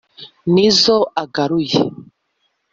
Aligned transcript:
n'izo 0.53 0.97
agaruye 1.23 1.79